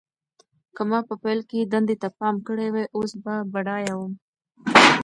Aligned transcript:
که 0.75 0.81
ما 0.89 0.99
په 1.09 1.15
پیل 1.23 1.39
کې 1.49 1.69
دندې 1.71 1.95
ته 2.01 2.09
پام 2.19 2.35
کړی 2.47 2.67
وای، 2.71 2.85
اوس 2.97 3.11
به 3.23 3.35
بډایه 3.53 3.93
وم. 3.97 4.13